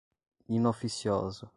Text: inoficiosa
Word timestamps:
inoficiosa 0.49 1.47